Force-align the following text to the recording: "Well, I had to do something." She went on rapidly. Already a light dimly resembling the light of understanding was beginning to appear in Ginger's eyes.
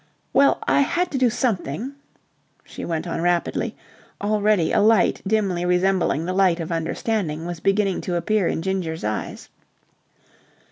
"Well, 0.33 0.57
I 0.63 0.79
had 0.81 1.11
to 1.11 1.19
do 1.19 1.29
something." 1.29 1.93
She 2.65 2.83
went 2.83 3.05
on 3.05 3.21
rapidly. 3.21 3.75
Already 4.19 4.71
a 4.71 4.81
light 4.81 5.21
dimly 5.27 5.63
resembling 5.63 6.25
the 6.25 6.33
light 6.33 6.59
of 6.59 6.71
understanding 6.71 7.45
was 7.45 7.59
beginning 7.59 8.01
to 8.01 8.15
appear 8.15 8.47
in 8.47 8.63
Ginger's 8.63 9.03
eyes. 9.03 9.49